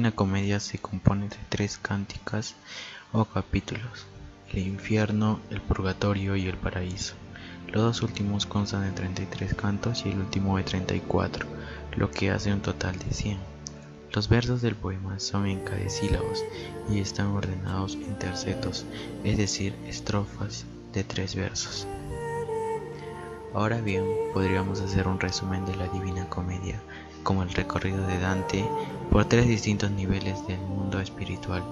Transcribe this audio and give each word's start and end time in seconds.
Una 0.00 0.12
comedia 0.12 0.60
se 0.60 0.78
compone 0.78 1.28
de 1.28 1.36
tres 1.50 1.76
cánticas 1.76 2.54
o 3.12 3.26
capítulos: 3.26 4.06
el 4.50 4.60
infierno, 4.60 5.40
el 5.50 5.60
purgatorio 5.60 6.36
y 6.36 6.46
el 6.46 6.56
paraíso. 6.56 7.16
Los 7.68 7.82
dos 7.82 8.00
últimos 8.00 8.46
constan 8.46 8.84
de 8.84 8.92
33 8.92 9.52
cantos 9.52 10.06
y 10.06 10.12
el 10.12 10.20
último 10.20 10.56
de 10.56 10.62
34, 10.62 11.46
lo 11.98 12.10
que 12.10 12.30
hace 12.30 12.50
un 12.50 12.62
total 12.62 12.98
de 12.98 13.12
100. 13.12 13.36
Los 14.14 14.30
versos 14.30 14.62
del 14.62 14.74
poema 14.74 15.20
son 15.20 15.46
en 15.46 15.60
cadecílabos 15.60 16.42
y 16.88 17.00
están 17.00 17.26
ordenados 17.26 17.96
en 17.96 18.18
tercetos, 18.18 18.86
es 19.22 19.36
decir, 19.36 19.74
estrofas 19.86 20.64
de 20.94 21.04
tres 21.04 21.34
versos. 21.34 21.86
Ahora 23.52 23.82
bien, 23.82 24.06
podríamos 24.32 24.80
hacer 24.80 25.06
un 25.08 25.20
resumen 25.20 25.66
de 25.66 25.76
la 25.76 25.88
Divina 25.88 26.26
Comedia 26.30 26.80
como 27.22 27.42
el 27.42 27.50
recorrido 27.50 28.06
de 28.06 28.18
Dante 28.18 28.64
por 29.10 29.24
tres 29.24 29.46
distintos 29.48 29.90
niveles 29.90 30.46
del 30.46 30.60
mundo 30.60 31.00
espiritual, 31.00 31.62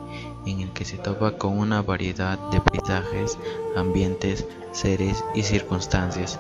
en 0.45 0.61
el 0.61 0.71
que 0.71 0.85
se 0.85 0.99
topa 0.99 1.39
con 1.39 1.59
una 1.59 1.83
variedad 1.83 2.39
de 2.51 2.61
paisajes, 2.61 3.39
ambientes, 3.77 4.45
seres 4.73 5.25
y 5.35 5.43
circunstancias, 5.43 6.39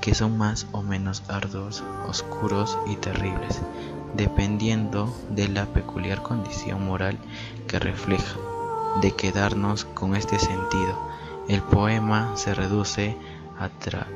que 0.00 0.14
son 0.14 0.38
más 0.38 0.66
o 0.72 0.82
menos 0.82 1.24
arduos, 1.28 1.82
oscuros 2.08 2.78
y 2.86 2.96
terribles, 2.96 3.60
dependiendo 4.14 5.12
de 5.30 5.48
la 5.48 5.66
peculiar 5.66 6.22
condición 6.22 6.86
moral 6.86 7.18
que 7.66 7.78
refleja. 7.78 8.38
De 9.02 9.12
quedarnos 9.12 9.84
con 9.84 10.16
este 10.16 10.38
sentido, 10.38 10.98
el 11.48 11.60
poema 11.60 12.36
se 12.36 12.54
reduce 12.54 13.16
a 13.58 13.68
travesía 13.68 14.06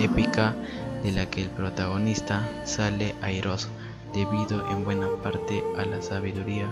épica 0.00 0.54
de 1.02 1.12
la 1.12 1.26
que 1.26 1.42
el 1.42 1.50
protagonista 1.50 2.48
sale 2.64 3.14
airoso, 3.22 3.68
debido 4.12 4.68
en 4.70 4.84
buena 4.84 5.08
parte 5.22 5.62
a 5.78 5.84
la 5.84 6.02
sabiduría 6.02 6.68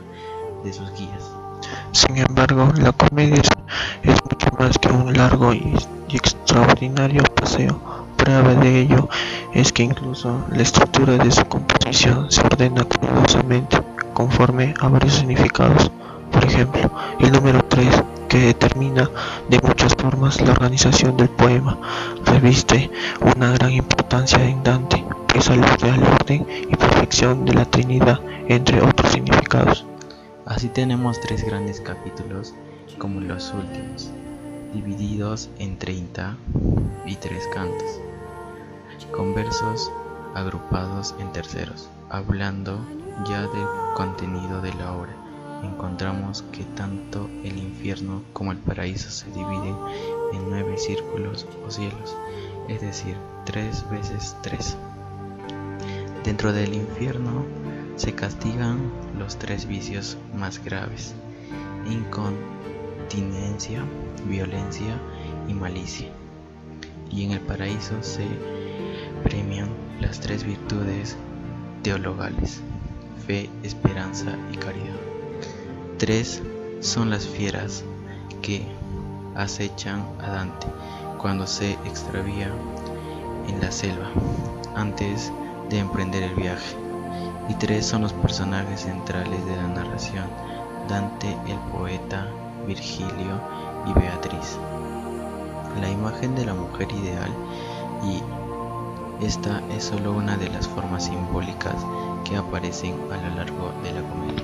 de 0.65 0.73
sus 0.73 0.91
guías. 0.93 1.31
Sin 1.93 2.19
embargo, 2.19 2.73
la 2.79 2.93
comedia 2.93 3.41
es, 4.03 4.23
mucho 4.23 4.51
más 4.59 4.79
que 4.79 4.89
un 4.89 5.13
largo 5.13 5.53
y, 5.53 5.75
extraordinario 6.11 7.23
paseo. 7.35 7.81
Prueba 8.17 8.55
de 8.55 8.81
ello 8.81 9.09
es 9.53 9.73
que 9.73 9.83
incluso 9.83 10.45
la 10.51 10.63
estructura 10.63 11.17
de 11.17 11.31
su 11.31 11.45
composición 11.47 12.31
se 12.31 12.41
ordena 12.41 12.85
cuidadosamente 12.85 13.79
conforme 14.15 14.75
a 14.81 14.89
varios 14.89 15.15
significados. 15.15 15.91
Por 16.33 16.45
ejemplo, 16.45 16.91
el 17.21 17.33
número 17.33 17.63
3 17.65 18.03
que 18.29 18.39
determina 18.39 19.11
de 19.49 19.61
muchas 19.61 19.95
formas 19.95 20.41
la 20.41 20.53
organización 20.53 21.17
del 21.17 21.29
poema, 21.29 21.79
reviste 22.25 22.91
una 23.37 23.53
gran 23.53 23.73
importancia 23.73 24.43
en 24.45 24.63
Dante, 24.63 25.05
pues 25.33 25.49
alude 25.49 25.91
al 25.91 26.03
orden 26.03 26.47
y 26.69 26.77
perfección 26.77 27.45
de 27.45 27.55
la 27.55 27.65
Trinidad, 27.65 28.21
entre 28.49 28.81
otros 28.81 29.13
significados. 29.13 29.85
Así 30.45 30.69
tenemos 30.69 31.21
tres 31.21 31.45
grandes 31.45 31.81
capítulos 31.81 32.55
como 32.99 33.21
los 33.21 33.53
últimos, 33.53 34.11
divididos 34.73 35.49
en 35.59 35.79
30 35.79 36.37
y 37.07 37.17
tres 37.17 37.49
cantos, 37.53 38.01
con 39.15 39.35
versos 39.35 39.91
agrupados 40.35 41.15
en 41.19 41.33
terceros, 41.33 41.89
hablando 42.11 42.79
ya 43.29 43.43
del 43.43 43.67
contenido 43.95 44.61
de 44.61 44.75
la 44.75 44.93
obra 44.93 45.26
encontramos 45.63 46.43
que 46.53 46.65
tanto 46.65 47.29
el 47.45 47.59
infierno 47.59 48.23
como 48.33 48.53
el 48.53 48.59
paraíso 48.59 49.11
se 49.11 49.27
dividen 49.31 49.77
en 50.33 50.51
nueve 50.51 50.77
círculos 50.79 51.47
o 51.67 51.71
cielos, 51.71 52.17
es 52.69 52.81
decir, 52.81 53.17
tres 53.45 53.89
veces 53.91 54.37
tres. 54.43 54.77
Dentro 56.25 56.53
del 56.53 56.75
infierno 56.75 57.45
se 57.97 58.15
castigan 58.15 58.91
los 59.19 59.37
tres 59.37 59.67
vicios 59.67 60.19
más 60.35 60.63
graves, 60.63 61.15
incontinencia, 61.89 63.83
violencia 64.29 65.01
y 65.49 65.55
malicia. 65.55 66.09
Y 67.11 67.25
en 67.25 67.31
el 67.31 67.41
paraíso 67.41 68.03
se 68.03 68.27
premian 69.23 69.69
las 70.01 70.21
tres 70.21 70.45
virtudes 70.45 71.17
teologales, 71.83 72.61
fe, 73.27 73.49
esperanza 73.63 74.37
y 74.53 74.57
caridad. 74.57 75.16
Tres 75.99 76.43
son 76.81 77.09
las 77.09 77.27
fieras 77.27 77.83
que 78.43 78.67
acechan 79.35 80.05
a 80.21 80.29
Dante 80.29 80.67
cuando 81.19 81.47
se 81.47 81.73
extravía 81.87 82.51
en 83.49 83.59
la 83.63 83.73
selva 83.73 84.11
antes 84.75 85.33
de 85.71 85.79
emprender 85.79 86.23
el 86.23 86.35
viaje. 86.35 86.77
Y 87.49 87.55
tres 87.55 87.87
son 87.87 88.03
los 88.03 88.13
personajes 88.13 88.81
centrales 88.81 89.43
de 89.47 89.57
la 89.57 89.69
narración, 89.69 90.27
Dante 90.87 91.35
el 91.49 91.59
poeta, 91.73 92.27
Virgilio 92.67 93.41
y 93.87 93.99
Beatriz. 93.99 94.59
La 95.81 95.91
imagen 95.91 96.35
de 96.35 96.45
la 96.45 96.53
mujer 96.53 96.89
ideal 96.93 97.31
y 98.05 98.21
esta 99.21 99.63
es 99.77 99.85
solo 99.85 100.13
una 100.13 100.37
de 100.37 100.49
las 100.49 100.69
formas 100.69 101.05
simbólicas 101.05 101.75
que 102.25 102.37
aparecen 102.37 102.95
a 103.13 103.29
lo 103.29 103.37
largo 103.37 103.73
de 103.83 103.93
la 103.93 104.03
comedia. 104.03 104.43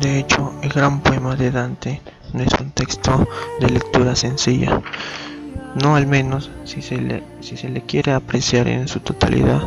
De 0.00 0.18
hecho, 0.18 0.52
el 0.62 0.70
gran 0.70 1.00
poema 1.00 1.36
de 1.36 1.50
Dante 1.50 2.00
no 2.32 2.42
es 2.42 2.52
un 2.60 2.70
texto 2.70 3.26
de 3.60 3.68
lectura 3.68 4.16
sencilla, 4.16 4.80
no 5.74 5.96
al 5.96 6.06
menos 6.06 6.50
si 6.64 6.82
se 6.82 6.96
le, 6.96 7.22
si 7.40 7.56
se 7.56 7.68
le 7.68 7.82
quiere 7.82 8.12
apreciar 8.12 8.68
en 8.68 8.88
su 8.88 9.00
totalidad, 9.00 9.62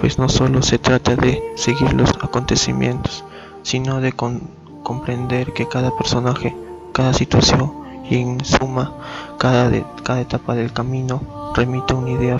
pues 0.00 0.18
no 0.18 0.28
solo 0.28 0.62
se 0.62 0.78
trata 0.78 1.16
de 1.16 1.42
seguir 1.56 1.92
los 1.92 2.10
acontecimientos, 2.22 3.24
sino 3.62 4.00
de 4.00 4.12
comprender 4.12 5.52
que 5.52 5.68
cada 5.68 5.96
personaje, 5.96 6.56
cada 6.92 7.12
situación 7.12 7.72
y 8.10 8.16
en 8.16 8.44
suma 8.44 8.92
cada, 9.38 9.70
cada 10.02 10.20
etapa 10.20 10.54
del 10.54 10.72
camino 10.72 11.52
remite 11.54 11.94
a 11.94 11.96
una 11.96 12.10
idea 12.10 12.38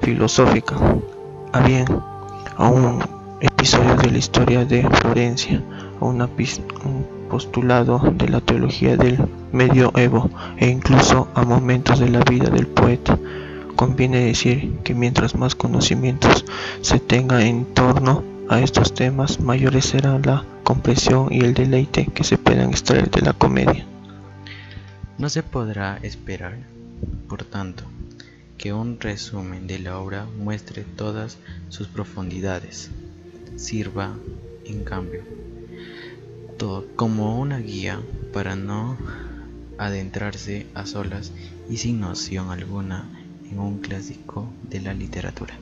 filosófica, 0.00 0.76
a 1.52 1.60
bien 1.60 1.86
a 2.56 2.68
un 2.68 3.00
episodio 3.40 3.94
de 3.96 4.10
la 4.10 4.18
historia 4.18 4.64
de 4.64 4.82
Florencia, 4.88 5.62
un 6.00 6.26
postulado 7.30 8.00
de 8.14 8.28
la 8.28 8.40
teología 8.40 8.96
del 8.96 9.18
medioevo 9.52 10.30
e 10.58 10.68
incluso 10.68 11.28
a 11.34 11.44
momentos 11.44 11.98
de 11.98 12.10
la 12.10 12.20
vida 12.20 12.50
del 12.50 12.66
poeta. 12.66 13.18
Conviene 13.76 14.20
decir 14.20 14.78
que 14.84 14.94
mientras 14.94 15.34
más 15.34 15.54
conocimientos 15.54 16.44
se 16.82 16.98
tenga 16.98 17.44
en 17.44 17.64
torno 17.64 18.22
a 18.48 18.60
estos 18.60 18.94
temas, 18.94 19.40
mayores 19.40 19.86
será 19.86 20.18
la 20.18 20.44
comprensión 20.62 21.28
y 21.30 21.40
el 21.40 21.54
deleite 21.54 22.06
que 22.06 22.24
se 22.24 22.38
puedan 22.38 22.70
extraer 22.70 23.10
de 23.10 23.22
la 23.22 23.32
comedia. 23.32 23.86
No 25.22 25.28
se 25.28 25.44
podrá 25.44 26.00
esperar, 26.02 26.58
por 27.28 27.44
tanto, 27.44 27.84
que 28.58 28.72
un 28.72 28.98
resumen 28.98 29.68
de 29.68 29.78
la 29.78 30.00
obra 30.00 30.26
muestre 30.36 30.82
todas 30.82 31.38
sus 31.68 31.86
profundidades. 31.86 32.90
Sirva, 33.54 34.16
en 34.64 34.82
cambio, 34.82 35.22
como 36.96 37.38
una 37.38 37.58
guía 37.60 38.00
para 38.32 38.56
no 38.56 38.98
adentrarse 39.78 40.66
a 40.74 40.86
solas 40.86 41.30
y 41.70 41.76
sin 41.76 42.00
noción 42.00 42.50
alguna 42.50 43.08
en 43.48 43.60
un 43.60 43.78
clásico 43.78 44.52
de 44.68 44.80
la 44.80 44.92
literatura. 44.92 45.54